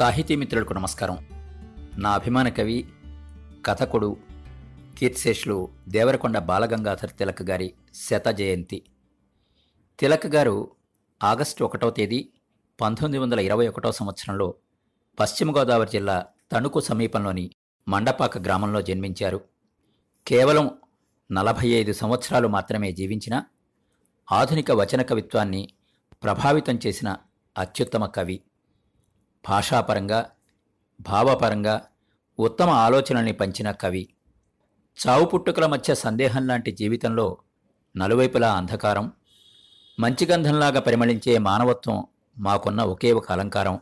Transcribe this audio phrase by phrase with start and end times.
[0.00, 1.28] సాహితీ మిత్రులకు నమస్కారం.
[1.98, 2.88] నా అభిమాన కవి
[3.66, 4.16] కథకుడు
[4.98, 8.82] కీర్తిశేషులు దేవరకొండ బాలగంగాధర్ తిలక్ గారి శత జయంతి.
[9.98, 10.70] తిలక్ గారు
[11.22, 12.28] ఆగస్టు ఒకటో తేదీ
[12.80, 14.54] పంతొమ్మిది వందల ఇరవై ఒకటో సంవత్సరంలో
[15.20, 17.50] పశ్చిమ గోదావరి జిల్లా తణుకు సమీపంలోని
[17.88, 19.40] మండపాక గ్రామంలో జన్మించారు.
[20.26, 20.70] కేవలం
[21.32, 23.42] నలభై ఐదు సంవత్సరాలు మాత్రమే జీవించిన
[24.32, 25.68] ఆధునిక వచన కవిత్వాన్ని
[26.22, 27.16] ప్రభావితం చేసిన
[27.58, 28.40] అత్యుత్తమ కవి.
[29.48, 30.30] భాషాపరంగా
[31.00, 31.86] భావపరంగా
[32.38, 34.08] ఉత్తమ ఆలోచనల్ని పంచిన కవి.
[35.06, 37.38] చావు పుట్టుకల మధ్య సందేహం లాంటి జీవితంలో
[37.96, 39.12] నలువైపులా అంధకారం
[40.00, 42.06] మంచి గంధంలాగా పరిమళించే మానవత్వం
[42.38, 43.80] మాకున్న ఒకే ఒక అలంకారం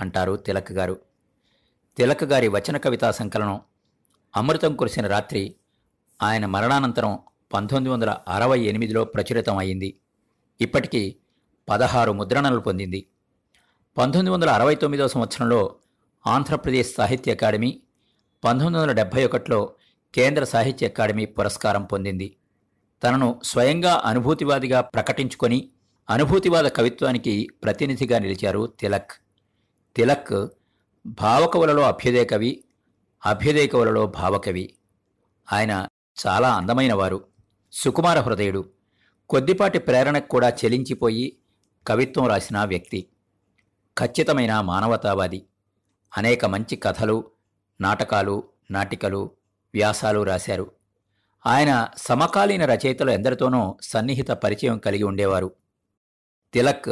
[0.00, 1.00] అంటారు తిలక్ గారు.
[1.96, 3.60] తిలక్ గారి వచన కవితా సంకలనం
[4.36, 5.54] అమృతం కురిసిన రాత్రి
[6.22, 7.18] ఆయన మరణానంతరం
[7.54, 10.00] పంతొమ్మిది వందల అరవై ఎనిమిదిలో ప్రచురితం అయింది
[10.60, 11.16] ఇప్పటికీ
[11.68, 13.06] పదహారు ముద్రణలు పొందింది.
[13.98, 15.74] పంతొమ్మిది వందల అరవై తొమ్మిదవ సంవత్సరంలో
[16.26, 17.82] ఆంధ్రప్రదేశ్ సాహిత్య అకాడమీ
[18.44, 19.74] పంతొమ్మిది వందల డెబ్భై ఒకటిలో
[20.14, 22.36] కేంద్ర సాహిత్య అకాడమీ పురస్కారం పొందింది.
[23.04, 25.68] తనను స్వయంగా అనుభూతివాదిగా ప్రకటించుకొని
[26.10, 29.10] అనుభూతివాద కవిత్వానికి ప్రతినిధిగా నిలిచారు తిలక్.
[29.96, 30.48] తిలక్
[31.06, 32.64] భావకవులలో అభ్యుదయ కవి
[33.26, 34.74] అభ్యుదయ కవులలో భావకవి.
[35.52, 35.86] ఆయన
[36.26, 37.24] చాలా అందమైనవారు.
[37.72, 38.64] సుకుమార హృదయుడు.
[39.28, 41.36] కొద్దిపాటి ప్రేరణకు కూడా చెలించిపోయి
[41.86, 43.06] కవిత్వం రాసిన వ్యక్తి.
[44.00, 45.46] ఖచ్చితమైన మానవతావాది.
[46.16, 47.24] అనేక మంచి కథలు
[47.80, 49.30] నాటకాలు నాటికలు
[49.74, 50.70] వ్యాసాలు రాశారు.
[51.46, 55.52] ఆయన సమకాలీన రచయితలు ఎందరితోనో సన్నిహిత పరిచయం కలిగి ఉండేవారు.
[56.54, 56.88] తిలక్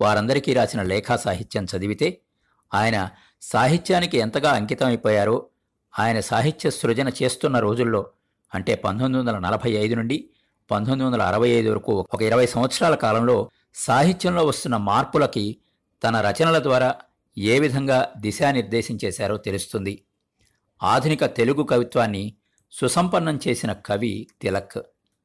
[0.00, 2.20] వారందరికీ రాసిన లేఖా సాహిత్యం చదివితే
[2.74, 3.10] ఆయన
[3.42, 5.46] సాహిత్యానికి ఎంతగా అంకితమైపోయారో
[5.98, 8.06] ఆయన సాహిత్య సృజన చేస్తున్న రోజుల్లో
[8.54, 10.30] అంటే పంతొమ్మిది వందల నలభై ఐదు నుండి
[10.70, 15.56] పంతొమ్మిది వందల అరవై ఐదు వరకు ఒక ఇరవై సంవత్సరాల కాలంలో సాహిత్యంలో వస్తున్న మార్పులకి
[16.02, 16.94] తన రచనల ద్వారా
[17.38, 20.04] ఏ విధంగా దిశానిర్దేశం చేశారో తెలుస్తుంది.
[20.82, 22.36] ఆధునిక తెలుగు కవిత్వాన్ని
[22.70, 24.78] సుసంపన్నం చేసిన కవి తిలక్.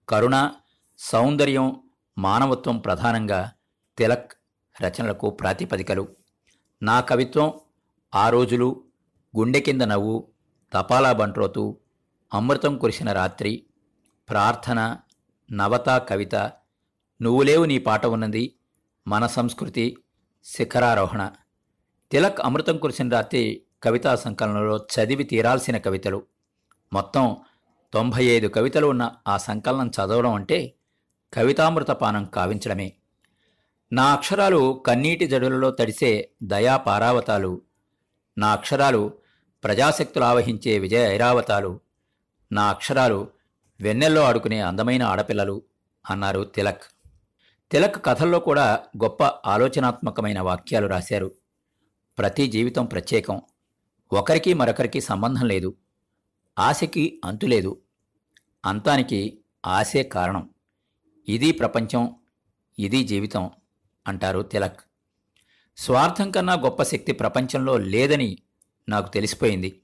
[0.10, 0.52] కరుణ
[0.98, 1.84] సౌందర్యం
[2.18, 3.52] మానవత్వం ప్రధానంగా
[3.98, 4.32] తిలక్
[4.84, 6.08] రచనలకు ప్రాతిపదికలు.
[6.84, 7.54] నా కవిత్వం
[8.16, 8.84] ఆ రోజులు
[9.38, 10.32] గుండె కింద నవ్వు
[10.74, 11.80] తపాలా బంట్రోతు
[12.34, 13.66] అమృతం కురిసిన రాత్రి
[14.30, 14.98] ప్రార్థన
[15.52, 16.36] నవత కవిత
[17.22, 18.56] నువ్వులేవు నీ పాట ఉన్నది
[19.08, 19.98] మన సంస్కృతి
[20.46, 21.32] శిఖరారోహణ.
[22.12, 26.24] తిలక్ అమృతం కురిసిన రాత్రి కవితా సంకలనంలో చదివి తీరాల్సిన కవితలు.
[26.94, 27.38] మొత్తం
[27.94, 30.74] తొంభై ఐదు కవితలు ఉన్న ఆ సంకలనం చదవడం అంటే
[31.34, 32.94] కవితామృత పానం కావించడమే.
[33.94, 37.62] నా అక్షరాలు కన్నీటి జడులలో తడిసే దయా పారావతాలు
[38.38, 39.14] నా అక్షరాలు
[39.64, 41.80] ప్రజాశక్తులు ఆవహించే విజయ ఐరావతాలు.
[42.52, 43.28] నా అక్షరాలు
[43.82, 45.62] వెన్నెల్లో ఆడుకునే అందమైన ఆడపిల్లలు
[46.10, 46.84] అన్నారు తిలక్.
[47.74, 51.32] తిలక్ కథల్లో కూడా గొప్ప ఆలోచనాత్మకమైన వాక్యాలు రాశారు.
[52.18, 53.42] ప్రతి జీవితం ప్రత్యేకం.
[54.14, 55.78] ఒకరికి మరొకరికి సంబంధం లేదు.
[56.60, 57.82] ఆశకి అంతులేదు
[58.66, 60.50] అంతానికి ఆశే కారణం.
[61.30, 62.16] ఇది ప్రపంచం
[62.80, 63.50] ఇది జీవితం
[64.08, 64.80] అంటారు తిలక్.
[65.78, 68.38] స్వార్థం కన్నా గొప్ప శక్తి ప్రపంచంలో లేదని
[68.90, 69.82] నాకు తెలిసిపోయింది.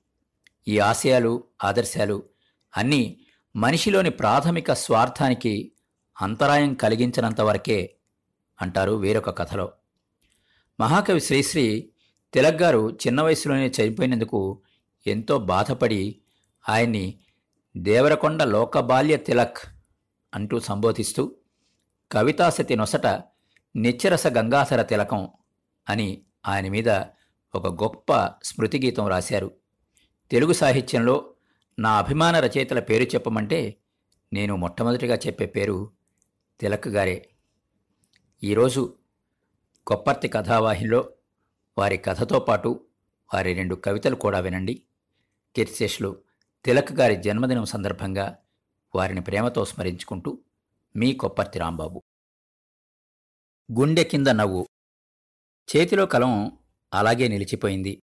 [0.67, 2.23] ఈ ఆశయాలు ఆదర్శాలు
[2.77, 5.71] అన్నీ మనిషిలోని ప్రాథమిక స్వార్థానికి
[6.21, 7.95] అంతరాయం కలిగించినంత వరకే
[8.61, 9.71] అంటారు వేరొక కథలో.
[10.79, 11.89] మహాకవి శ్రీశ్రీ
[12.33, 14.61] తిలక్ గారు చిన్న వయసులోనే చనిపోయినందుకు
[15.07, 16.21] ఎంతో బాధపడి
[16.69, 17.19] ఆయన్ని
[17.77, 19.57] దేవరకొండ లోకబాల్య తిలక్
[20.33, 21.35] అంటూ సంబోధిస్తూ
[22.11, 23.07] కవితాశతి నొసట
[23.75, 25.29] నిచ్చరస గంగాధర తిలకం
[25.89, 26.89] అని ఆయన మీద
[27.55, 29.51] ఒక గొప్ప స్మృతిగీతం రాశారు.
[30.31, 31.33] తెలుగు సాహిత్యంలో
[31.79, 33.77] నా అభిమాన రచయితల పేరు చెప్పమంటే
[34.33, 35.91] నేను మొట్టమొదటిగా చెప్పే పేరు
[36.61, 37.29] తిలక్ గారే.
[38.43, 38.97] ఈరోజు
[39.87, 41.13] కొప్పర్తి కథావాహిలో
[41.77, 42.87] వారి కథతో పాటు
[43.33, 44.83] వారి రెండు కవితలు కూడా వినండి.
[45.55, 46.23] కీర్తిశేషులు
[46.65, 48.37] తిలక్ గారి జన్మదినం సందర్భంగా
[48.95, 50.39] వారిని ప్రేమతో స్మరించుకుంటూ
[50.95, 52.03] మీ కొప్పర్తి రాంబాబు.
[53.79, 54.67] గుండె కింద నవ్వు.
[55.75, 56.57] చేతిలో కలం
[56.93, 58.03] అలాగే నిలిచిపోయింది.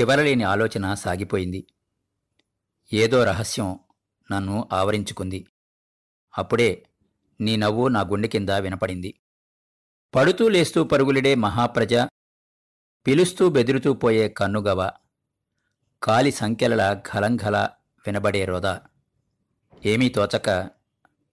[0.00, 1.66] చివరలేని ఆలోచన సాగిపోయింది.
[2.92, 3.78] ఏదో రహస్యం
[4.32, 5.46] నన్ను ఆవరించుకుంది.
[6.38, 6.86] అప్పుడే
[7.44, 9.10] నీ నవ్వు నా గుండె కింద వినపడింది.
[10.14, 11.94] పడుతూ లేస్తూ పరుగులిడే మహాప్రజ
[13.06, 14.80] పిలుస్తూ బెదురుతూ పోయే కన్నుగవ
[16.02, 17.56] కాలి సంఖ్యల ఘలంఘల
[18.06, 18.74] వినబడే రోదా
[19.86, 20.48] ఏమీ తోచక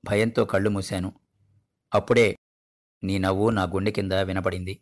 [0.04, 1.10] భయంతో కళ్ళు మూశాను.
[1.92, 2.28] అప్పుడే
[3.04, 4.74] నీ నవ్వు నా గుండె కింద వినపడింది.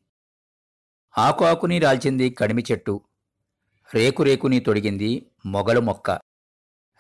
[1.18, 2.96] ఆకు ఆకుని రాల్చింది కడిమి చెట్టు
[3.94, 5.12] రేకు రేకుని తొడిగింది
[5.46, 6.12] మొగలు మొక్క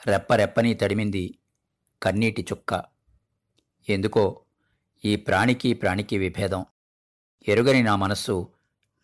[0.07, 1.24] రెప్పరెప్పని తడిమింది
[2.03, 2.96] కన్నీటి చుక్క.
[3.89, 4.42] ఎందుకో
[5.06, 6.66] ఈ ప్రాణికి ప్రాణికి విభేదం.
[7.48, 8.54] ఎరుగని నా మనస్సు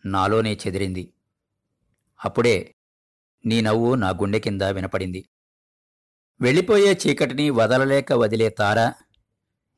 [0.06, 1.12] నాలోనే చెదిరింది.
[2.24, 2.74] అప్పుడే
[3.46, 5.28] నీ నవ్వు నా గుండె కింద వినపడింది.
[6.40, 8.92] వెళ్ళిపోయే చీకటిని వదలలేక వదిలే తార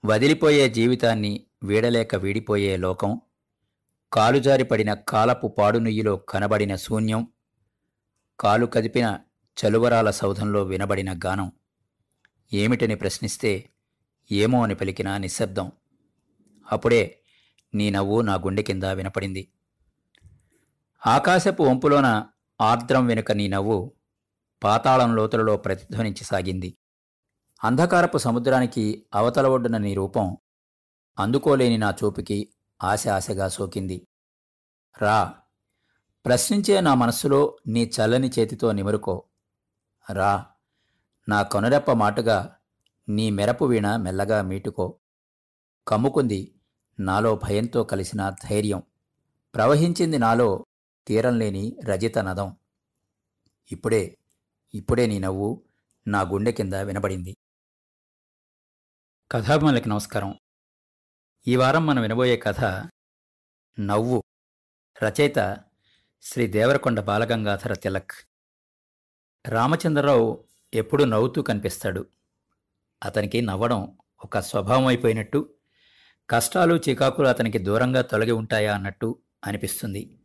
[0.05, 3.20] వదిలిపోయే జీవితాన్ని వీడలేక వీడిపోయే లోకం
[4.12, 7.29] కాలుజారిపడిన కాలపు పాడునుయ్యిలో కనబడిన శూన్యం
[8.41, 9.19] కాలు కదిపిన
[9.58, 11.53] చలువరాల సౌధంలో వినబడిన గానం.
[12.53, 13.70] ఏమిటని ప్రశ్నిస్తే
[14.31, 15.73] ఏమో అని పలికిన నిశ్శబ్దం.
[16.73, 17.20] అప్పుడే
[17.75, 19.52] నీ నవ్వు నా గుండె కింద వినపడింది.
[21.06, 22.28] ఆకాశపు వంపులోన
[22.61, 23.93] ఆర్ద్రం వెనుక నీ నవ్వు
[24.64, 26.76] పాతాళం లోతులలో ప్రతిధ్వనించసాగింది.
[27.64, 30.37] అంధకారపు సముద్రానికి అవతల ఒడ్డున నీ రూపం
[31.19, 32.52] అందుకోలేని నా చూపుకి
[32.82, 34.06] ఆశ ఆశగా సోకింది.
[34.99, 35.34] రా
[36.25, 39.25] ప్రశ్నించే నా మనస్సులో నీ చల్లని చేతితో నిమురుకో.
[40.12, 40.46] రా
[41.29, 42.56] నా కొనరెప్ప మాటుగా
[43.08, 44.99] నీ మెరపు వీణ మెల్లగా మీటుకో.
[45.88, 46.55] కమ్ముకుంది
[47.00, 48.82] నాలో భయంతో కలిసిన ధైర్యం.
[49.55, 50.67] ప్రవహించింది నాలో
[51.06, 52.56] తీరంలేని రజిత నదం.
[53.73, 54.19] ఇప్పుడే
[54.75, 55.62] ఇప్పుడే నీ నవ్వు
[56.06, 57.37] నా గుండె కింద వినబడింది.
[59.32, 60.38] కథాభిమానులకి నమస్కారం.
[61.47, 62.61] ఈ వారం మనం వినబోయే కథ
[63.81, 64.23] నవ్వు.
[65.05, 65.56] రచయిత
[66.23, 68.11] శ్రీ దేవరకొండ బాలగంగాధర తిలక్.
[69.47, 70.44] రామచంద్రరావు
[70.75, 72.15] ఎప్పుడూ నవ్వుతూ కనిపిస్తాడు.
[73.04, 75.48] అతనికి నవ్వడం ఒక స్వభావం అయిపోయినట్టు
[76.31, 80.19] కష్టాలు చికాకులు అతనికి దూరంగా తొలగి ఉంటాయా అన్నట్టు అనిపిస్తుంది.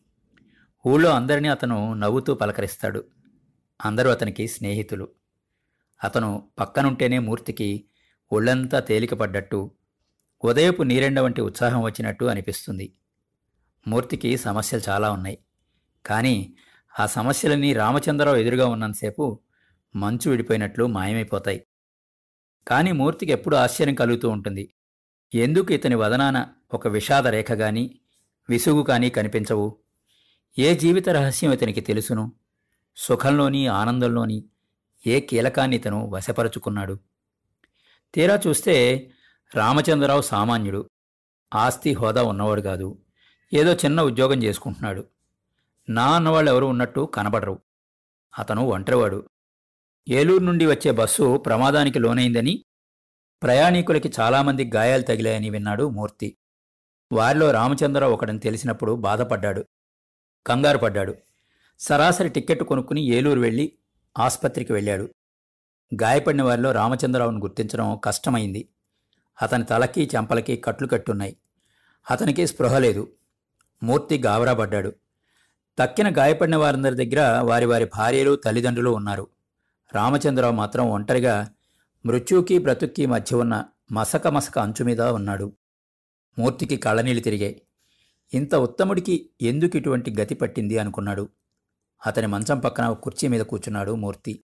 [0.87, 3.03] ఊళ్ళో అందరినీ అతను నవ్వుతూ పలకరిస్తాడు.
[3.85, 5.07] అందరూ అతనికి స్నేహితులు.
[6.03, 7.85] అతను పక్కనుంటేనే మూర్తికి
[8.31, 9.71] ఒళ్ళంతా తేలికపడ్డట్టు
[10.43, 12.93] ఉదయపు నీరెండ వంటి ఉత్సాహం వచ్చినట్టు అనిపిస్తుంది.
[13.87, 15.37] మూర్తికి సమస్యలు చాలా ఉన్నాయి.
[16.05, 16.55] కానీ
[16.99, 19.39] ఆ సమస్యలన్నీ రామచంద్రరావు ఎదురుగా ఉన్నంతసేపు
[19.95, 21.65] మంచు విడిపోయినట్లు మాయమైపోతాయి.
[22.67, 24.73] కానీ మూర్తికి ఎప్పుడు ఆశ్చర్యం కలుగుతూ ఉంటుంది.
[25.33, 27.99] ఎందుకు ఇతని వదనాన ఒక విషాద రేఖ గాని
[28.49, 29.77] విసుగు కానీ కనిపించవు?
[30.59, 32.31] ఏ జీవిత రహస్యం ఇతనికి తెలుసును?
[32.95, 34.45] సుఖంలోని ఆనందంలోని
[35.07, 36.99] ఏ కీలకాన్ని ఇతను వశపరుచుకున్నాడు?
[38.13, 39.09] తీరా చూస్తే
[39.55, 40.89] రామచంద్రరావు సామాన్యుడు.
[41.55, 42.97] ఆస్తి హోదా ఉన్నవాడు కాదు.
[43.53, 45.05] ఏదో చిన్న ఉద్యోగం చేసుకుంటున్నాడు.
[45.89, 47.59] నా అన్నవాళ్ళు ఎవరు ఉన్నట్టు కనబడరు.
[48.39, 49.29] అతను ఒంటరివాడు.
[50.09, 52.65] ఏలూరు నుండి వచ్చే బస్సు ప్రమాదానికి లోనైందని
[53.43, 56.37] ప్రయాణికులకి చాలామంది గాయాలు తగిలాయని విన్నాడు మూర్తి.
[57.11, 59.65] వారిలో రామచంద్రరావు ఒకడని తెలిసినప్పుడు బాధపడ్డాడు.
[60.47, 61.15] కంగారు పడ్డాడు.
[61.79, 63.73] సరాసరి టిక్కెట్ కొనుక్కుని ఏలూరు వెళ్ళి
[64.19, 65.09] ఆస్పత్రికి వెళ్ళాడు.
[66.01, 68.69] గాయపడిన వారిలో రామచంద్రరావును గుర్తించడం కష్టమైంది.
[69.41, 71.37] అతని తలకి చెంపలకి కట్లు కట్టున్నాయి.
[72.11, 73.11] అతనికి స్పృహ లేదు.
[73.83, 74.93] మూర్తి గాబరా పడ్డాడు
[75.79, 79.27] తక్కిన గాయపడిన వారందరి దగ్గర వారి వారి భార్యలు తల్లిదండ్రులు ఉన్నారు.
[79.93, 81.49] రామచంద్రరావు మాత్రం ఒంటరిగా
[82.05, 85.53] మృత్యుకి బ్రతుక్కి మధ్య ఉన్న మసక మసక అంచు మీద ఉన్నాడు.
[86.39, 87.61] మూర్తికి కళ్ళనీళ్ళు తిరిగాయి.
[88.33, 91.29] ఇంత ఉత్తముడికి ఎందుకు ఇటువంటి గతి పట్టింది అనుకున్నాడు.
[92.05, 94.43] అతని మంచం పక్కన ఒక కుర్చీ మీద కూర్చున్నాడు మూర్తి.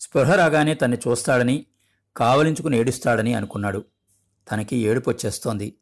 [0.00, 1.66] స్పృహ రాగానే తన్ని చూస్తాడని
[2.16, 3.84] కావలించుకుని ఏడుస్తాడని అనుకున్నాడు.
[4.52, 5.74] తనకి ఏడుపు వచ్చేస్తోంది.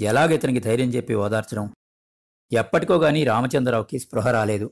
[0.00, 1.74] ఎలాగ ఇతనికి ధైర్యం చెప్పి ఓదార్చడం?
[2.52, 4.70] ఎప్పటికోగాని రామచంద్రరావుకి స్పృహ రాలేదు.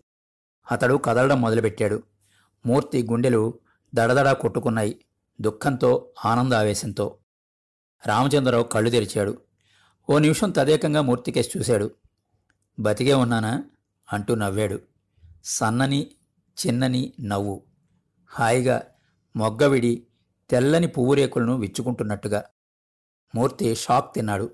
[0.71, 2.03] అతడు కదలడం మొదలుపెట్టాడు.
[2.67, 3.55] మూర్తి గుండెలు
[3.95, 5.05] దడదడా కొట్టుకున్నాయి
[5.41, 7.17] దుఃఖంతో ఆనందావేశంతో.
[8.07, 9.41] రామచంద్రరావు కళ్ళు తెరిచాడు.
[10.11, 11.91] ఓ నిమిషం తదేకంగా మూర్తికేసి చూశాడు.
[12.81, 13.65] బతికే ఉన్నానా?
[14.13, 14.81] అంటూ నవ్వాడు.
[15.45, 16.11] సన్నని
[16.67, 17.63] చిన్నని నవ్వు.
[18.27, 18.83] హాయిగా
[19.37, 20.07] మొగ్గవిడి
[20.51, 22.45] తెల్లని పువ్వురేకులను విచ్చుకుంటున్నట్టుగా.
[23.35, 24.51] మూర్తి షాక్ తిన్నాడు.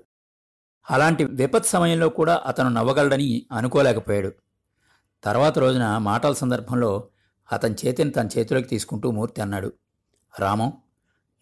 [0.91, 4.31] అలాంటి విపత్ సమయంలో కూడా అతను నవ్వగలడని అనుకోలేకపోయాడు.
[5.23, 7.07] తర్వాత రోజున మాటల సందర్భంలో
[7.51, 9.73] అతని చేతిని తన చేతిలోకి తీసుకుంటూ మూర్తి అన్నాడు
[10.39, 10.73] రామం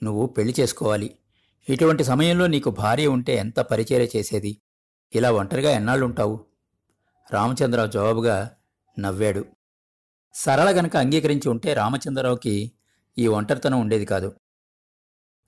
[0.04, 1.16] నువ్వు పెళ్ళి చేసుకోవాలి.
[1.70, 4.58] ఇటువంటి సమయంలో నీకు భార్య ఉంటే ఎంత పరిచర్య చేసేది?
[5.16, 6.46] ఇలా ఒంటరిగా ఎన్నాళ్ళుంటావు?
[7.32, 8.52] రామచంద్రరావు జవాబుగా
[9.00, 9.46] నవ్వాడు.
[10.34, 12.72] సరళ గనక అంగీకరించి ఉంటే రామచంద్రరావుకి
[13.18, 14.36] ఈ ఒంటరితనం ఉండేది కాదు.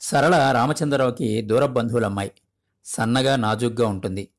[0.01, 2.31] సరళ రామచంద్రరావుకి దూర బంధువులమ్మాయి
[2.85, 4.29] సన్నగా నాజుగ్గా ఉంటుంది.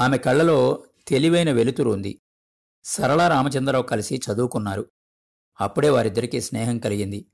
[0.00, 2.20] ఆమె కళ్ళలో తెలివైన వెలుతురు ఉంది.
[2.84, 4.86] సరళ రామచంద్రరావు కలిసి చదువుకున్నారు.
[5.60, 7.26] అప్పుడే వారిద్దరికీ స్నేహం కలిగింది.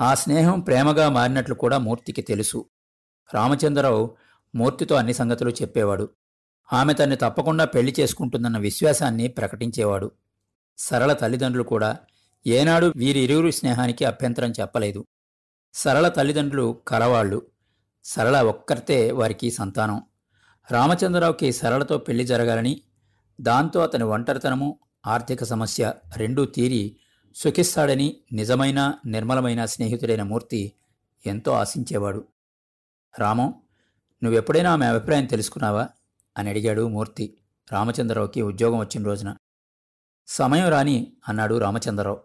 [0.00, 2.64] ఆ స్నేహం ప్రేమగా మారినట్లు కూడా మూర్తికి తెలుసు.
[3.34, 4.16] రామచంద్రరావు
[4.54, 6.08] మూర్తితో అన్ని సంగతులు చెప్పేవాడు.
[6.72, 10.10] ఆమె తన్ని తప్పకుండా పెళ్ళి చేసుకుంటుందన్న విశ్వాసాన్ని ప్రకటించేవాడు.
[10.78, 11.96] సరళ తల్లిదండ్రులు కూడా
[12.46, 15.04] ఏనాడు వీరిరువురు స్నేహానికి అభ్యంతరం చెప్పలేదు.
[15.74, 17.42] సరళ తల్లిదండ్రులు కలవాళ్ళు.
[18.04, 20.02] సరళ ఒక్కరితే వారికి సంతానం.
[20.70, 22.80] రామచంద్రరావుకి సరళతో పెళ్ళి జరగాలని
[23.40, 26.96] దాంతో అతని ఒంటరితనము ఆర్థిక సమస్య రెండూ తీరి
[27.34, 30.72] సుఖిస్తాడని నిజమైన నిర్మలమైన స్నేహితుడైన మూర్తి
[31.26, 32.28] ఎంతో ఆశించేవాడు.
[33.18, 33.54] రామం
[34.24, 35.88] నువ్వెప్పుడైనా ఆమె అభిప్రాయం తెలుసుకున్నావా?
[36.38, 37.36] అని అడిగాడు మూర్తి
[37.72, 39.36] రామచంద్రరావుకి ఉద్యోగం వచ్చిన రోజున.
[40.26, 42.20] సమయం రాని అన్నాడు రామచంద్రరావు.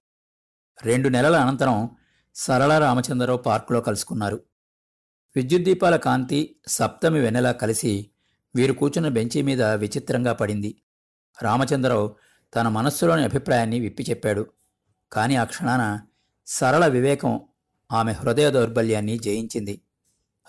[0.83, 1.89] రెండు నెలల అనంతరం
[2.35, 4.43] సరళ రామచంద్రరావు పార్కులో కలుసుకున్నారు.
[5.35, 8.09] విద్యుత్ దీపాల కాంతి సప్తమి వెన్నెలా కలిసి
[8.55, 10.81] వీరు కూర్చున్న బెంచీ మీద విచిత్రంగా పడింది.
[11.41, 12.15] రామచంద్రరావు
[12.55, 14.47] తన మనస్సులోని అభిప్రాయాన్ని విప్పి చెప్పాడు.
[15.11, 16.01] కాని ఆ క్షణాన
[16.47, 17.41] సరళ వివేకం
[17.91, 19.81] ఆమె హృదయ దౌర్బల్యాన్ని జయించింది.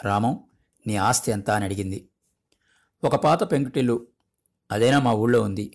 [0.02, 0.44] రామం
[0.86, 2.08] నీ ఆస్తి ఎంత అని అడిగింది.
[3.04, 4.06] ఒక పాత పెంకుటిల్లు
[4.70, 5.72] అదేనా మా ఊళ్ళో ఉంది?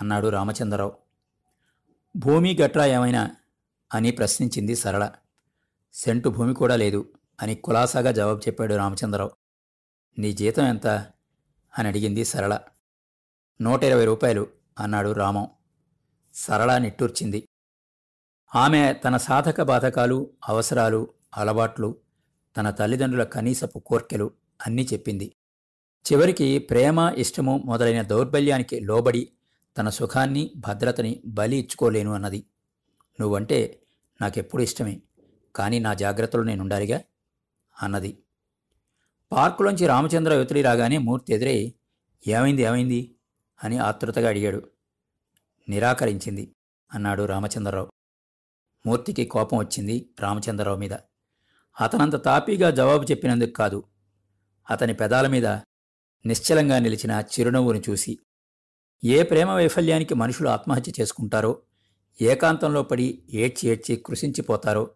[0.00, 0.96] అన్నాడు రామచంద్రరావు.
[2.16, 3.30] భూమి గట్రా ఏమైనా?
[3.94, 5.10] అని ప్రశ్నించింది సరళ.
[5.94, 7.12] సెంటు భూమి కూడా లేదు
[7.42, 9.30] అని కులాసాగా జవాబు చెప్పాడు రామచంద్రరావు.
[10.18, 10.86] నీ జీతం ఎంత?
[11.78, 12.58] అని అడిగింది సరళ.
[13.62, 14.46] నూట ఇరవై రూపాయలు
[14.78, 15.48] అన్నాడు రామం.
[16.34, 17.48] సరళ నిట్టూర్చింది.
[18.54, 21.96] ఆమె తన సాధక బాధకాలు అవసరాలు అలవాట్లు
[22.56, 24.30] తన తల్లిదండ్రుల కనీసపు కోర్కెలు
[24.66, 25.32] అన్నీ చెప్పింది.
[26.12, 29.28] చివరికి ప్రేమ ఇష్టము మొదలైన దౌర్బల్యానికి లోబడి
[29.78, 32.46] తన సుఖాన్ని భద్రతని బలి ఇచ్చుకోలేను అన్నది.
[33.20, 33.82] నువ్వంటే
[34.20, 35.02] నాకెప్పుడు ఇష్టమే
[35.56, 37.00] కానీ నా జాగ్రత్తలు నేనుండాలిగా?
[37.82, 38.18] అన్నది.
[39.32, 41.74] పార్కులోంచి రామచంద్ర యువతుడి రాగానే మూర్తి ఎదురై
[42.26, 43.14] ఏమైంది ఏమైంది?
[43.64, 44.68] అని ఆతృతగా అడిగాడు.
[45.68, 46.52] నిరాకరించింది
[46.94, 47.95] అన్నాడు రామచంద్రరావు.
[48.86, 50.92] మూర్తికి కోపం వచ్చింది రామచంద్రరావు మీద.
[51.80, 53.84] అతనంత తాపీగా జవాబు చెప్పినందుకు కాదు.
[54.70, 55.46] అతని పెదాల మీద
[56.26, 58.18] నిశ్చలంగా నిలిచిన చిరునవ్వును చూసి
[59.04, 61.62] ఏ ప్రేమ వైఫల్యానికి మనుషులు ఆత్మహత్య చేసుకుంటారో
[62.22, 64.90] ఏకాంతంలో పడి ఏడ్చి ఏడ్చి కృషించిపోతారో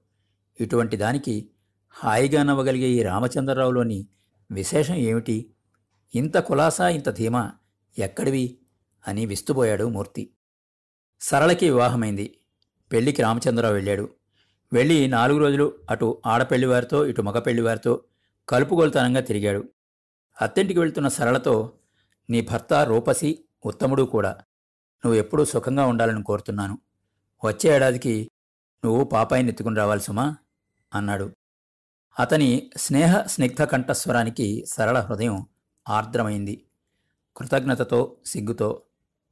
[0.61, 1.50] ఇటువంటి దానికి
[1.90, 4.06] హాయిగా నవ్వగలిగే ఈ రామచంద్రరావులోని
[4.50, 5.54] విశేషం ఏమిటి?
[6.14, 7.52] ఇంత కులాసా ఇంత ధీమా
[7.99, 8.59] ఎక్కడివి?
[9.09, 10.30] అని విస్తుపోయాడు మూర్తి.
[11.20, 12.39] సరళకి వివాహమైంది.
[12.92, 14.11] పెళ్ళికి రామచంద్రరావు వెళ్ళాడు.
[14.73, 18.04] వెళ్ళి నాలుగు రోజులు అటు ఆడపెళ్ళివారితో ఇటు మగ పెళ్ళివారితో
[18.49, 19.68] కలుపుగోలుతనంగా తిరిగాడు.
[20.42, 21.73] అత్తింటికి వెళ్తున్న సరళతో
[22.30, 24.30] నీ భర్త రూపసి ఉత్తముడు కూడా.
[25.04, 26.78] నువ్వు ఎప్పుడూ సుఖంగా ఉండాలని కోరుతున్నాను.
[27.44, 28.30] వచ్చే ఏడాదికి
[28.85, 30.37] నువ్వు పాపాయిని ఎత్తుకుని రావాలి సుమా
[30.94, 31.30] అన్నాడు.
[32.20, 35.47] అతని స్నేహ స్నిగ్ధ కంఠస్వరానికి సరళ హృదయం
[35.88, 36.64] ఆర్ద్రమైంది.
[37.37, 38.82] కృతజ్ఞతతో సిగ్గుతో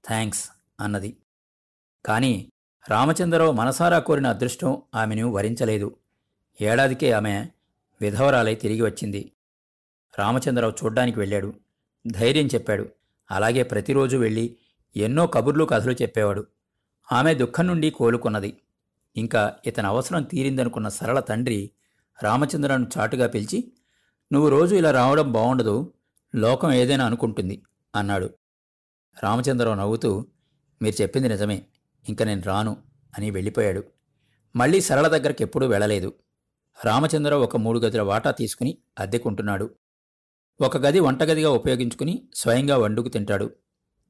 [0.07, 0.51] థ్యాంక్స్
[0.81, 1.17] అన్నది.
[2.05, 2.53] కానీ
[2.91, 5.97] రామచంద్రరావు మనసారా కోరిన అదృష్టం ఆమెను వరించలేదు.
[6.61, 7.47] ఏడాదికే ఆమె
[8.01, 9.33] విధవరాలై తిరిగి వచ్చింది.
[10.19, 11.53] రామచంద్రరావు చూడ్డానికి వెళ్ళాడు.
[12.07, 12.89] ధైర్యం చెప్పాడు.
[13.31, 14.57] అలాగే ప్రతిరోజు వెళ్ళి
[14.97, 16.47] ఎన్నో కబుర్లు కథలు చెప్పేవాడు.
[17.13, 18.57] ఆమె దుఃఖం నుండి కోలుకున్నది.
[19.17, 21.71] ఇంకా ఇతని అవసరం తీరిందనుకున్న సరళ తండ్రి
[22.23, 23.73] రామచంద్రను చాటుగా పిలిచి
[24.33, 25.93] నువ్వు రోజు ఇలా రావడం బాగుండదు
[26.37, 27.63] లోకం ఏదైనా అనుకుంటుంది
[27.95, 28.31] అన్నాడు.
[29.23, 30.27] రామచంద్రరావు నవ్వుతూ
[30.83, 31.63] మీరు చెప్పింది నిజమే.
[32.09, 32.77] ఇంక నేను రాను
[33.19, 33.85] అని వెళ్ళిపోయాడు.
[34.57, 36.15] మళ్ళీ సరళ దగ్గరికి ఎప్పుడూ వెళ్ళలేదు.
[36.85, 39.75] రామచంద్రరావు ఒక మూడు గదుల వాటా తీసుకుని అద్దెకుంటున్నాడు.
[40.61, 43.55] ఒక గది వంటగదిగా ఉపయోగించుకుని స్వయంగా వండుకు తింటాడు.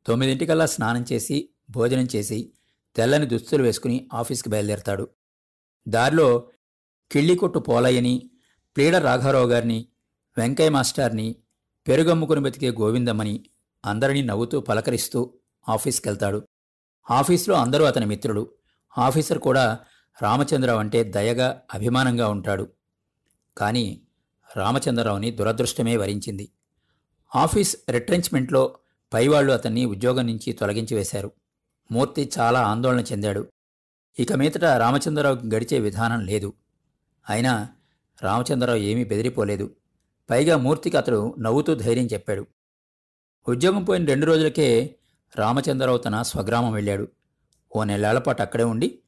[0.06, 2.52] తొమ్మిదింటికల్లా స్నానం చేసి భోజనం చేసి
[2.96, 5.08] తెల్లని దుస్తులు వేసుకుని ఆఫీస్కి బయలుదేరతాడు.
[5.88, 6.48] దారిలో
[7.12, 8.30] కిళ్ళికొట్టు పోలయ్యని
[8.76, 9.88] ప్లీడ రాఘారావు గారిని
[10.38, 11.36] వెంకయ్య మాస్టార్ని
[11.88, 13.44] పెరుగమ్ముకుని బతికే గోవిందమ్మని
[13.84, 15.34] అందరినీ నవ్వుతూ పలకరిస్తూ
[15.68, 16.42] ఆఫీస్కెళ్తాడు.
[17.10, 18.54] ఆఫీసులో అందరూ అతని మిత్రుడు
[18.98, 19.78] ఆఫీసర్ కూడా
[20.22, 22.68] రామచంద్రరావు అంటే దయగా అభిమానంగా ఉంటాడు.
[23.56, 24.00] కానీ
[24.56, 26.48] రామచంద్రరావుని దురదృష్టమే వరించింది.
[27.36, 28.78] ఆఫీస్ రిట్రెంచ్మెంట్లో
[29.14, 31.32] పైవాళ్ళు అతన్ని ఉద్యోగం నుంచి తొలగించి వేశారు.
[31.92, 33.48] మూర్తి చాలా ఆందోళన చెందాడు.
[34.18, 36.52] ఇక మీదట రామచంద్రరావుకి గడిచే విధానం లేదు.
[37.30, 37.68] అయినా
[38.22, 39.76] రామచంద్రరావు ఏమీ బెదిరిపోలేదు.
[40.30, 42.46] పైగా మూర్తికి అతడు నవ్వుతూ ధైర్యం చెప్పాడు.
[43.48, 44.97] ఉద్యోగం పోయిన రెండు రోజులకే
[45.36, 47.08] రామచంద్రరావు తన స్వగ్రామం వెళ్ళాడు.
[47.76, 48.98] ఓ నెలల అక్కడే ఉండి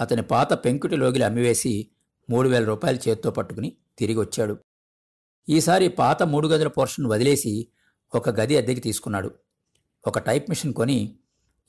[0.00, 1.90] అతని పాత పెంకుటి లోగిలి అమ్మివేసి
[2.30, 4.58] మూడు వేల రూపాయలు చేత్తో పట్టుకుని తిరిగి వచ్చాడు.
[5.48, 7.68] ఈసారి పాత మూడు గదుల పోర్షన్ వదిలేసి
[8.14, 9.34] ఒక గది అద్దెకి తీసుకున్నాడు.
[10.06, 11.18] ఒక టైప్ మిషన్ కొని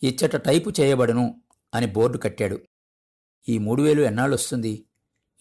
[0.03, 1.41] ఇచ్చట టైపు చేయబడును
[1.73, 2.59] అని బోర్డు కట్టాడు.
[3.49, 4.85] ఈ మూడు వేలు ఎన్నాళ్ళు వస్తుంది?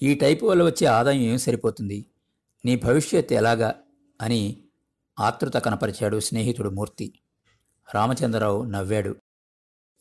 [0.03, 2.07] ఈ టైపు వల్ల వచ్చే ఆదాయం ఏం సరిపోతుంది?
[2.65, 3.75] నీ భవిష్యత్ ఎలాగా?
[4.21, 4.63] అని
[5.21, 7.13] ఆతృత కనపరిచాడు స్నేహితుడు మూర్తి.
[7.95, 9.17] రామచంద్రరావు నవ్వాడు.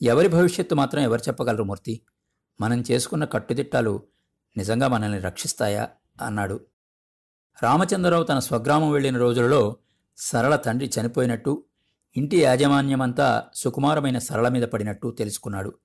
[0.01, 2.01] ఎవరి భవిష్యత్తు మాత్రం ఎవరు చెప్పగలరు మూర్తి?
[2.61, 4.03] మనం చేసుకున్న కట్టుదిట్టాలు
[4.57, 5.89] నిజంగా మనల్ని రక్షిస్తాయా?
[6.21, 6.65] అన్నాడు.
[7.63, 9.77] రామచంద్రరావు తన స్వగ్రామం వెళ్ళిన రోజులలో
[10.17, 11.63] సరళ తండ్రి చనిపోయినట్టు
[12.17, 15.77] ఇంటి యాజమాన్యమంతా సుకుమారమైన సరళ మీద పడినట్టు తెలుసుకున్నాడు.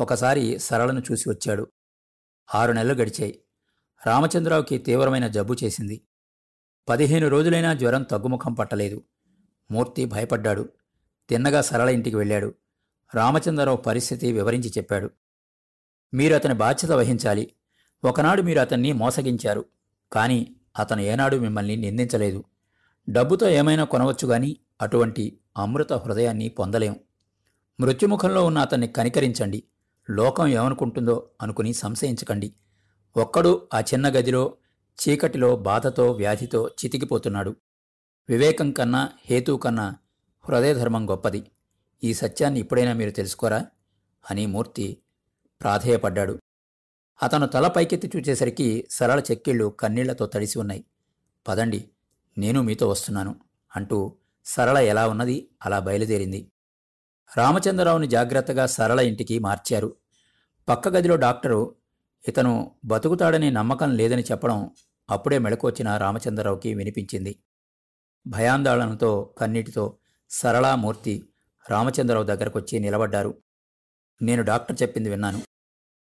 [0.00, 1.66] ఒకసారి సరళను చూసి వచ్చాడు.
[2.54, 3.42] ఆరు నెలలు గడిచాయి.
[4.06, 6.02] రామచంద్రరావుకి తీవ్రమైన జబ్బు చేసింది.
[6.88, 9.04] పదిహేను రోజులైనా జ్వరం తగ్గుముఖం పట్టలేదు.
[9.70, 10.68] మూర్తి భయపడ్డాడు.
[11.30, 12.54] తిన్నగా సరళ ఇంటికి వెళ్ళాడు.
[13.14, 15.10] రామచంద్రరావు పరిస్థితి వివరించి చెప్పాడు.
[16.14, 17.52] మీరు అతని బాధ్యత వహించాలి.
[18.04, 19.64] ఒకనాడు మీరు అతన్ని మోసగించారు.
[20.12, 22.44] కానీ అతను ఏనాడు మిమ్మల్ని నిందించలేదు.
[23.08, 26.96] డబ్బుతో ఏమైనా కొనవచ్చు గాని అటువంటి అమృత హృదయాన్ని పొందలేం.
[27.80, 29.62] మృత్యుముఖంలో ఉన్న అతన్ని కనికరించండి.
[30.10, 32.54] లోకం ఏమనుకుంటుందో అనుకుని సంశయించకండి.
[33.16, 34.56] ఒక్కడు ఆ చిన్న గదిలో
[35.08, 37.56] చీకటిలో బాధతో వ్యాధితో చితికిపోతున్నాడు.
[38.28, 39.96] వివేకం కన్నా హేతు కన్నా
[40.50, 41.50] హృదయధర్మం గొప్పది.
[42.04, 43.66] ఈ సత్యాన్ని ఇప్పుడైనా మీరు తెలుసుకోరా?
[44.30, 44.98] అని మూర్తి
[45.62, 46.38] ప్రాధేయపడ్డాడు.
[47.22, 50.84] అతను తల పైకెత్తి చూచేసరికి సరళ చెక్కిళ్ళు కన్నీళ్ళతో తడిసి ఉన్నాయి.
[51.48, 51.90] పదండి
[52.38, 53.40] నేను మీతో వస్తున్నాను
[53.76, 56.52] అంటూ సరళ ఎలా ఉన్నది అలా బయలుదేరింది.
[57.36, 59.96] రామచంద్రరావుని జాగ్రత్తగా సరళ ఇంటికి మార్చారు.
[60.68, 61.74] పక్క గదిలో డాక్టరు
[62.28, 64.70] ఇతను బతుకుతాడనే నమ్మకం లేదని చెప్పడం
[65.10, 67.38] అప్పుడే మెళకొచ్చిన రామచంద్రరావుకి వినిపించింది.
[68.26, 69.96] భయాందోళనతో కన్నీటితో
[70.30, 71.28] సరళామూర్తి
[71.70, 73.38] రామచంద్రరావు దగ్గరకొచ్చి నిలబడ్డారు.
[74.22, 75.42] నేను డాక్టర్ చెప్పింది విన్నాను.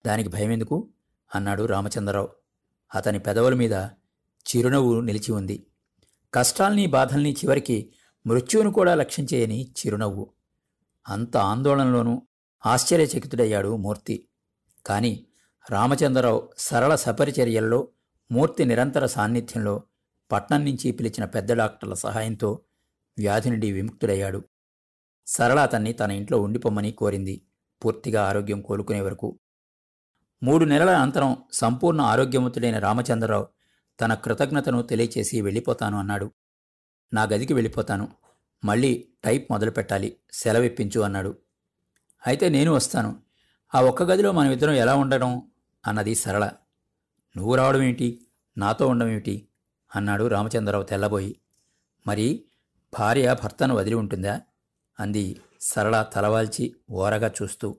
[0.06, 0.88] దానికి భయమెందుకు?
[1.34, 2.28] అన్నాడు రామచంద్రరావు.
[2.94, 3.72] అతని పెదవుల మీద
[4.48, 5.66] చిరునవ్వు నిలిచి ఉంది.
[6.34, 7.92] కష్టాల్ని బాధల్ని చివరికి
[8.26, 10.30] మృత్యువును కూడా లక్ష్యించేయని చిరునవ్వు.
[11.08, 12.22] అంత ఆందోళనలోనూ
[12.66, 14.28] ఆశ్చర్యచకితుడయ్యాడు మూర్తి.
[14.86, 15.26] కాని
[15.70, 17.88] రామచంద్రరావు సరళ సపరిచర్యల్లో
[18.32, 19.82] మూర్తి నిరంతర సాన్నిధ్యంలో
[20.32, 22.60] పట్నం నుంచి పిలిచిన పెద్ద డాక్టర్ల సహాయంతో
[23.18, 24.44] వ్యాధి నుండి విముక్తుడయ్యాడు.
[25.26, 27.42] సరళ అతన్ని తన ఇంట్లో ఉండిపోమ్మని కోరింది.
[27.84, 29.38] పూర్తిగా ఆరోగ్యం కోలుకునే వరకు.
[30.42, 33.46] మూడు నెలల అనంతరం సంపూర్ణ ఆరోగ్యవంతుడైన రామచంద్రరావు
[34.00, 36.30] తన కృతజ్ఞతను తెలియచేసి వెళ్ళిపోతాను అన్నాడు.
[37.12, 38.08] నా గదికి వెళ్ళిపోతాను.
[38.64, 41.36] మళ్ళీ టైప్ మొదలు పెట్టాలి సెలవిప్పించు అన్నాడు.
[42.26, 43.22] అయితే నేను వస్తాను.
[43.74, 45.42] ఆ ఒక్క గదిలో మనమిద్దరం ఎలా ఉండడం?
[45.86, 46.46] అన్నది సరళ.
[47.36, 48.26] నువ్వు రావడం ఏంటి
[48.58, 49.48] నాతో ఉండడం ఏమిటి?
[49.96, 51.40] అన్నాడు రామచంద్రరావు తెల్లబోయి.
[52.06, 52.44] మరి
[52.98, 54.40] భార్య భర్తను వదిలి ఉంటుందా?
[55.00, 57.76] అంది సరళ తలవాల్చి ఓరగా చూస్తూ.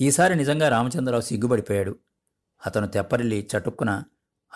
[0.00, 1.98] ఈసారి నిజంగా రామచంద్రరావు సిగ్గుపడిపోయాడు.
[2.66, 4.02] అతను తెప్పరిల్లి చటుక్కున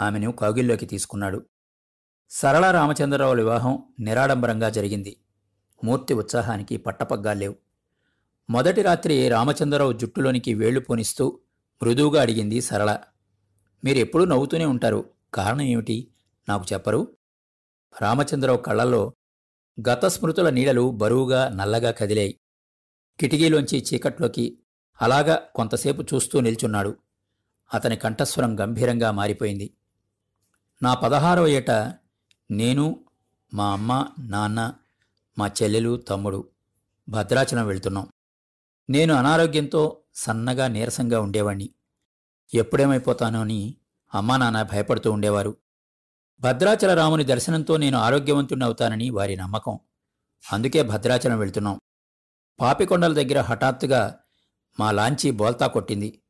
[0.00, 1.46] ఆమెను కాగిల్లోకి తీసుకున్నాడు.
[2.30, 5.16] సరళ రామచంద్రరావు వివాహం నిరాడంబరంగా జరిగింది.
[5.84, 7.54] మూర్తి ఉత్సాహానికి పట్టపగ్గాలేవు
[8.50, 11.40] మొదటి రాత్రి రామచంద్రరావు జుట్టులోనికి వేళ్ళు పోనిస్తూ
[11.82, 12.98] మృదువుగా అడిగింది సరళ.
[13.84, 15.10] మీరెప్పుడూ నవ్వుతూనే ఉంటారు.
[15.34, 16.14] కారణం ఏమిటి?
[16.48, 17.16] నాకు చెప్పరు.
[18.00, 19.12] రామచంద్రరావు కళ్ళల్లో
[19.88, 22.40] గత స్మృతుల నీడలు బరువుగా నల్లగా కదిలాయి.
[23.20, 24.58] కిటికీలోంచి చీకట్లోకి
[25.02, 26.96] అలాగా కొంతసేపు చూస్తూ నిల్చున్నాడు.
[27.74, 29.74] అతని కంఠస్వరం గంభీరంగా మారిపోయింది.
[30.82, 31.70] నా పదహారవ ఏట
[32.50, 33.04] నేను
[33.54, 34.74] మా అమ్మ నాన్న
[35.38, 36.48] మా చెల్లెలు తమ్ముడు
[37.08, 38.08] భద్రాచలం వెళ్తున్నాం.
[38.90, 41.70] నేను అనారోగ్యంతో సన్నగా నీరసంగా ఉండేవాణ్ణి.
[42.54, 43.76] ఎప్పుడేమైపోతానో అని
[44.14, 45.56] అమ్మా నాన్న భయపడుతూ ఉండేవారు.
[46.40, 49.78] భద్రాచల రాముని దర్శనంతో నేను ఆరోగ్యవంతుణ్ణవుతానని వారి నమ్మకం.
[50.52, 51.80] అందుకే భద్రాచలం వెళ్తున్నాం.
[52.60, 54.18] పాపికొండల దగ్గర హఠాత్తుగా
[54.80, 56.22] మా లాంచీ బోల్తా కొట్టింది.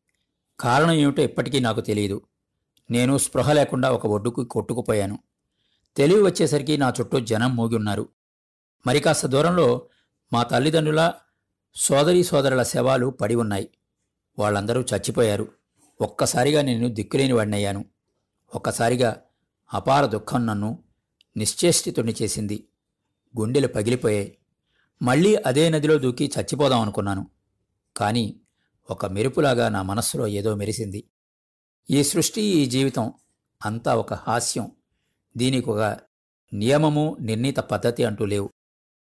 [0.60, 2.22] కారణం ఏమిటో ఇప్పటికీ నాకు తెలియదు
[2.90, 5.18] నేను స్పృహ లేకుండా ఒక ఒడ్డుకు కొట్టుకుపోయాను.
[5.96, 8.08] తెలివి వచ్చేసరికి నా చుట్టూ జనం మూగి ఉన్నారు
[8.86, 9.88] మరి కాస్త దూరంలో
[10.32, 11.12] మా తల్లిదండ్రుల
[11.74, 13.70] సోదరీ సోదరుల శవాలు పడి ఉన్నాయి.
[14.38, 15.52] వాళ్ళందరూ చచ్చిపోయారు.
[16.00, 17.84] ఒక్కసారిగా నేను దిక్కులేని వాడినయ్యాను.
[18.54, 19.22] ఒక్కసారిగా
[19.74, 20.84] అపార దుఃఖం నన్ను
[21.36, 22.68] నిశ్చేష్టితుణ్ణి చేసింది.
[23.38, 24.38] గుండెలు పగిలిపోయాయి.
[25.02, 27.26] మళ్ళీ అదే నదిలో దూకి చచ్చిపోదాం అనుకున్నాను.
[27.96, 28.40] కానీ
[28.90, 31.04] ఒక మెరుపులాగా నా మనస్సులో ఏదో మెరిసింది.
[31.90, 33.12] ఈ సృష్టి ఈ జీవితం
[33.64, 34.70] అంతా ఒక హాస్యం.
[35.36, 35.98] దీనికి ఒక
[36.52, 38.50] నియమము నిర్ణీత పద్ధతి అంటూ లేవు.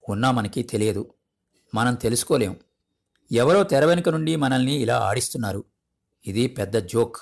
[0.08, 1.14] ఉన్నా మనకి తెలియదు.
[1.74, 2.56] మనం తెలుసుకోలేం.
[3.32, 5.64] ఎవరో తెర వెనుక నుండి మనల్ని ఇలా ఆడిస్తున్నారు.
[6.26, 7.16] ఇది పెద్ద జోక్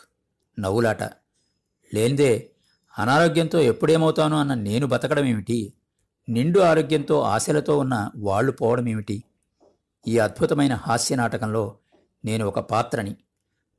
[0.61, 1.03] నవ్వులాట.
[1.95, 2.51] లేనిదే
[2.99, 5.73] అనారోగ్యంతో ఎప్పుడేమవుతానో అన్న నేను బతకడం ఏమిటి?
[6.29, 9.23] నిండు ఆరోగ్యంతో ఆశలతో ఉన్న వాళ్ళు పోవడం ఏమిటి?
[10.09, 11.79] ఈ అద్భుతమైన హాస్య నాటకంలో
[12.25, 13.17] నేను ఒక పాత్రని.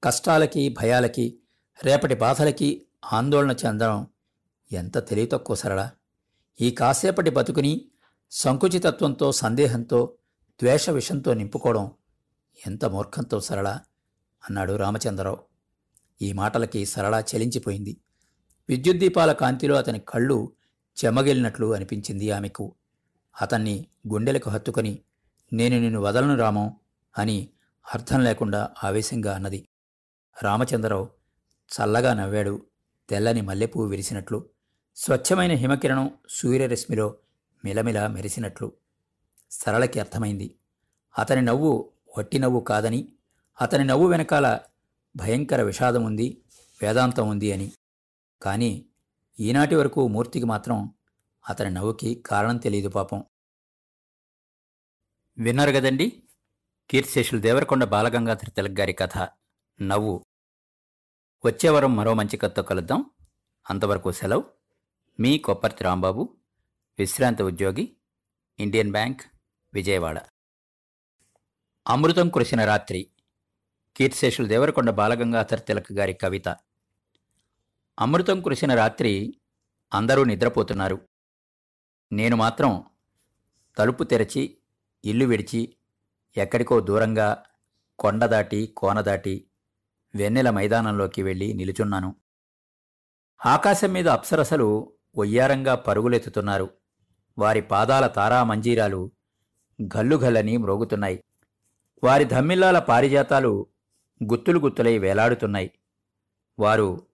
[0.03, 1.39] కష్టాలకి భయాలకి
[1.83, 4.07] రేపటి బాధలకి ఆందోళన చెందడం
[4.71, 5.89] ఎంత తెలివి తక్కువ సరళ?
[6.61, 7.85] ఈ కాసేపటి బతుకుని
[8.31, 10.13] సంకుచితత్వంతో సందేహంతో
[10.61, 11.91] ద్వేష విషంతో నింపుకోవడం
[12.67, 13.69] ఎంత మూర్ఖంతో సరళ?
[14.49, 15.37] అన్నాడు రామచంద్రరావు.
[16.21, 17.97] ఈ మాటలకి సరళ చలించిపోయింది.
[18.69, 20.51] విద్యుద్దీపాల కాంతిలో అతని కళ్ళు
[21.05, 22.75] చెమగిలినట్లు అనిపించింది ఆమెకు.
[23.41, 24.99] అతన్ని గుండెలకు హత్తుకొని
[25.53, 26.73] నేను నిన్ను వదలను రామం
[27.17, 27.49] అని
[27.93, 29.65] అర్థం లేకుండా ఆవేశంగా అన్నది.
[30.43, 31.09] రామచంద్రరావు
[31.71, 32.65] చల్లగా నవ్వాడు
[33.09, 34.45] తెల్లని మల్లెపువ్వు విరిసినట్లు
[34.95, 37.15] స్వచ్ఛమైన హిమకిరణం సూర్యరశ్మిలో
[37.65, 38.71] మిలమిల మెరిసినట్లు.
[39.51, 40.55] సరళకి అర్థమైంది.
[41.19, 43.07] అతని నవ్వు వట్టి నవ్వు కాదని
[43.61, 44.59] అతని నవ్వు వెనకాల
[45.15, 46.37] భయంకర విషాదం ఉంది
[46.81, 47.71] వేదాంతం ఉంది అని.
[48.41, 48.85] కానీ
[49.39, 50.95] ఈనాటి వరకు మూర్తికి మాత్రం
[51.49, 53.23] అతని నవ్వుకి కారణం తెలియదు పాపం.
[55.37, 56.23] విన్నారు కదండి?
[56.89, 59.17] కీర్తిశేషులు దేవరకొండ బాలగంగాధర తిలక్ గారి కథ.
[59.81, 60.25] నవ్వు.
[61.45, 63.05] వచ్చేవారం మరో మంచి కథతో కలుద్దాం.
[63.69, 64.43] అంతవరకు సెలవు.
[65.19, 66.37] మీ కొప్పర్తి రాంబాబు
[66.99, 67.97] విశ్రాంత ఉద్యోగి
[68.59, 69.21] ఇండియన్ బ్యాంక్
[69.73, 70.21] విజయవాడ.
[71.87, 73.11] అమృతం కురిసిన రాత్రి.
[73.97, 76.57] కీర్తిశేషులు దేవరకొండ బాలగంగాధర్ తిలక్ గారి కవిత.
[77.99, 79.39] అమృతం కురిసిన రాత్రి
[79.93, 81.01] అందరూ నిద్రపోతున్నారు.
[82.11, 82.83] నేను మాత్రం
[83.77, 84.57] తలుపు తెరచి
[85.05, 85.75] ఇల్లు విడిచి
[86.37, 87.43] ఎక్కడికో దూరంగా
[87.99, 89.47] కొండ దాటి కోన దాటి
[90.15, 92.15] వెన్నెల మైదానంలోకి వెళ్ళి నిలుచున్నాను.
[93.45, 96.69] ఆకాశం మీద అప్సరసలు ఒయ్యారంగా పరుగులెత్తుతున్నారు.
[97.37, 99.11] వారి పాదాల తారా మంజీరాలు
[99.81, 101.23] గల్లుగల్లని మ్రోగుతున్నాయి.
[102.03, 103.67] వారి ధమ్మిల్లాల పారిజాతాలు
[104.23, 105.71] గుత్తులు గుత్తులై వేలాడుతున్నాయి.
[106.59, 107.08] వారు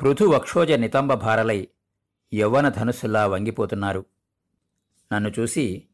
[0.00, 1.68] పృథు వక్షోజ నితంబ భారలై
[2.34, 4.04] యవ్వన ధనుస్సులా వంగిపోతున్నారు.
[5.12, 5.88] నన్ను చూసి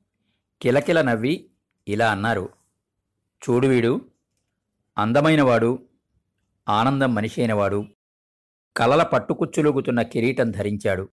[0.63, 1.51] కిలకిల నవ్వి
[1.89, 2.49] ఇలా అన్నారు
[3.43, 4.01] చూడు వీడు
[4.99, 5.83] అందమైనవాడు
[6.69, 7.87] ఆనందం మనిషైనవాడు
[8.77, 11.09] కలల పట్టుకుచ్చులుగుతున్న కిరీటం ధరించాడు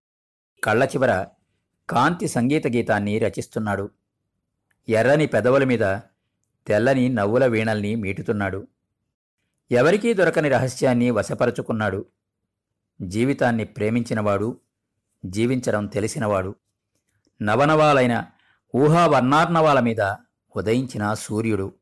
[0.64, 1.26] కళ్ళ చివర
[1.90, 3.90] కాంతి సంగీత గీతాన్ని రచిస్తున్నాడు
[4.88, 5.98] ఎర్రని పెదవుల మీద
[6.66, 8.68] తెల్లని నవ్వుల వీణల్ని మీటుతున్నాడు.
[9.70, 12.06] ఎవరికీ దొరకని రహస్యాన్ని వశపరుచుకున్నాడు.
[13.00, 14.60] జీవితాన్ని ప్రేమించినవాడు
[15.24, 16.54] జీవించడం తెలిసినవాడు
[17.42, 18.26] నవనవాలైన
[18.76, 20.14] ఊహావర్ణార్ణవాల మీద
[20.56, 21.74] ఉదయించిన సూర్యుడు.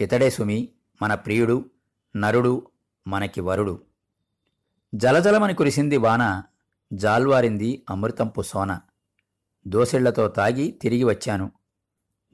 [0.00, 0.68] ఇతడే సుమి
[1.02, 1.70] మన ప్రియుడు
[2.16, 2.66] నరుడు
[3.06, 3.82] మనకి వరుడు.
[4.94, 6.42] జలజలమని కురిసింది వాన
[6.92, 8.80] జాల్వారింది అమృతంపు సోన.
[9.66, 11.52] దోసిళ్ళతో తాగి తిరిగి వచ్చాను.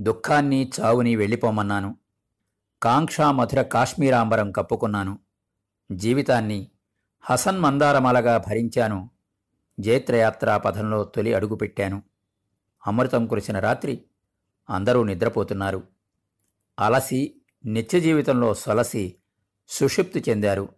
[0.00, 1.96] దుఃఖాన్ని చావుని వెళ్ళిపోమన్నాను.
[2.82, 5.18] కాంక్షా మధుర కాశ్మీరాంబరం కప్పుకున్నాను.
[5.92, 6.70] జీవితాన్ని
[7.30, 9.10] హసన్ మందారమాలగా భరించాను.
[9.80, 12.02] జైత్రయాత్రా పథంలో తొలి అడుగుపెట్టాను
[12.86, 14.04] అమృతం కురిసిన రాత్రి
[14.70, 15.82] అందరూ నిద్రపోతున్నారు.
[16.78, 19.14] అలసి నిత్య జీవితంలో సొలసి
[19.68, 20.68] సుషుప్తి చెందారు.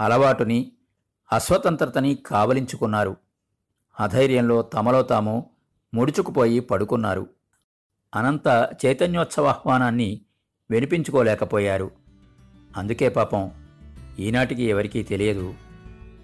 [0.00, 0.72] అలవాటుని
[1.32, 3.16] అస్వతంత్రతని కావలించుకున్నారు.
[4.00, 5.50] అధైర్యంలో తమలో తాము
[5.94, 7.26] ముడుచుకుపోయి పడుకున్నారు.
[8.14, 10.20] అనంత చైతన్యోత్సవాహ్వానాన్ని
[10.70, 11.90] వినిపించుకోలేకపోయారు.
[12.76, 13.50] అందుకే పాపం
[14.18, 15.54] ఈనాటికి ఎవరికీ తెలియదు.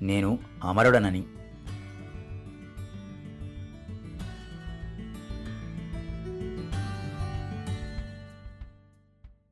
[0.03, 1.25] నేను అమరుడనని.